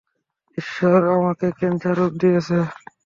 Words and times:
ঈশ্বর 0.57 0.99
আমাকে 1.17 1.47
ক্যান্সার 1.59 1.95
রোগ 1.99 2.11
দিয়েছে? 2.21 2.57